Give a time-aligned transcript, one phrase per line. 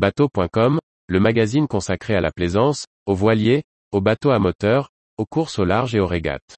[0.00, 4.88] Bateau.com, le magazine consacré à la plaisance, aux voiliers, aux bateaux à moteur,
[5.18, 6.56] aux courses au large et aux régates.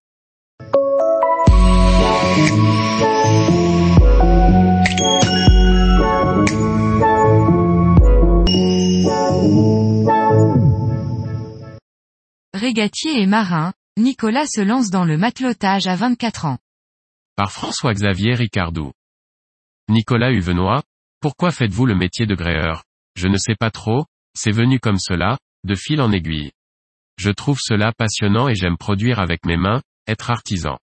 [12.55, 16.59] Régatier et marin, Nicolas se lance dans le matelotage à 24 ans.
[17.35, 18.93] Par François-Xavier Ricardou.
[19.89, 20.85] Nicolas Huvenois,
[21.21, 22.85] pourquoi faites-vous le métier de gréeur?
[23.17, 26.53] Je ne sais pas trop, c'est venu comme cela, de fil en aiguille.
[27.19, 30.79] Je trouve cela passionnant et j'aime produire avec mes mains, être artisan.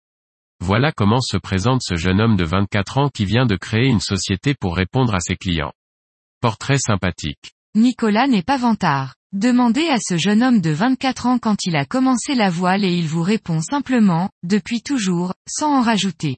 [0.62, 4.02] Voilà comment se présente ce jeune homme de 24 ans qui vient de créer une
[4.02, 5.74] société pour répondre à ses clients.
[6.42, 7.54] Portrait sympathique.
[7.76, 9.16] Nicolas n'est pas vantard.
[9.32, 12.94] Demandez à ce jeune homme de 24 ans quand il a commencé la voile et
[12.94, 16.38] il vous répond simplement, depuis toujours, sans en rajouter.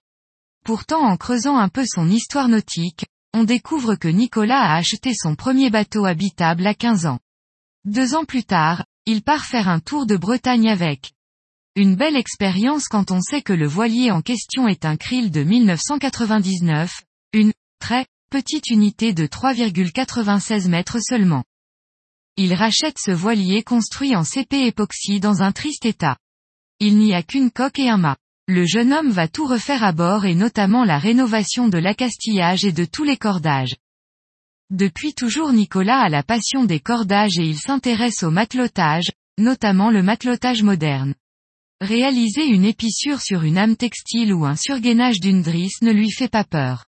[0.65, 5.35] Pourtant en creusant un peu son histoire nautique, on découvre que Nicolas a acheté son
[5.35, 7.19] premier bateau habitable à 15 ans.
[7.85, 11.13] Deux ans plus tard, il part faire un tour de Bretagne avec.
[11.75, 15.43] Une belle expérience quand on sait que le voilier en question est un krill de
[15.43, 17.01] 1999,
[17.33, 21.43] une très petite unité de 3,96 mètres seulement.
[22.37, 26.17] Il rachète ce voilier construit en CP époxy dans un triste état.
[26.79, 28.17] Il n'y a qu'une coque et un mât.
[28.53, 32.73] Le jeune homme va tout refaire à bord et notamment la rénovation de l'accastillage et
[32.73, 33.77] de tous les cordages.
[34.69, 40.03] Depuis toujours Nicolas a la passion des cordages et il s'intéresse au matelotage, notamment le
[40.03, 41.15] matelotage moderne.
[41.79, 46.27] Réaliser une épissure sur une âme textile ou un surgainage d'une drisse ne lui fait
[46.27, 46.83] pas peur.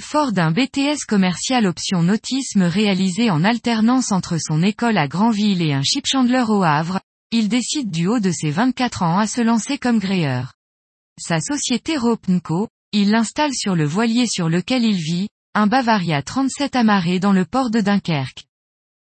[0.00, 5.72] Fort d'un BTS commercial option nautisme réalisé en alternance entre son école à Granville et
[5.72, 7.00] un chipchandler au Havre,
[7.32, 10.52] il décide du haut de ses 24 ans à se lancer comme gréeur.
[11.22, 16.74] Sa société Ropenco, il l'installe sur le voilier sur lequel il vit, un Bavaria 37
[16.76, 18.46] amarré dans le port de Dunkerque.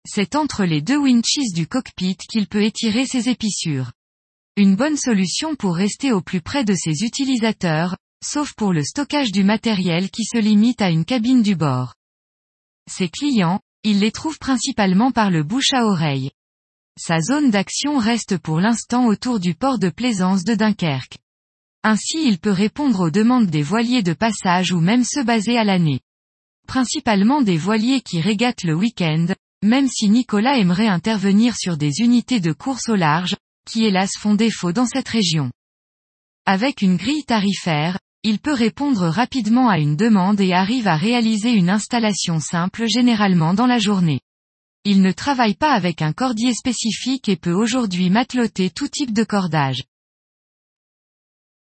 [0.04, 3.92] C'est entre les deux winches du cockpit qu'il peut étirer ses épissures.
[4.56, 9.30] Une bonne solution pour rester au plus près de ses utilisateurs, sauf pour le stockage
[9.30, 11.94] du matériel qui se limite à une cabine du bord.
[12.90, 16.32] Ses clients, il les trouve principalement par le bouche à oreille.
[16.98, 21.18] Sa zone d'action reste pour l'instant autour du port de plaisance de Dunkerque.
[21.84, 25.64] Ainsi il peut répondre aux demandes des voiliers de passage ou même ceux basés à
[25.64, 26.00] l'année.
[26.66, 29.26] Principalement des voiliers qui régatent le week-end,
[29.64, 34.34] même si Nicolas aimerait intervenir sur des unités de course au large, qui hélas font
[34.34, 35.50] défaut dans cette région.
[36.46, 41.52] Avec une grille tarifaire, il peut répondre rapidement à une demande et arrive à réaliser
[41.52, 44.20] une installation simple généralement dans la journée.
[44.84, 49.24] Il ne travaille pas avec un cordier spécifique et peut aujourd'hui mateloter tout type de
[49.24, 49.84] cordage.